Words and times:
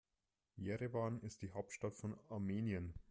Jerewan 0.57 1.21
ist 1.21 1.43
die 1.43 1.51
Hauptstadt 1.51 1.93
von 1.93 2.17
Armenien. 2.29 2.95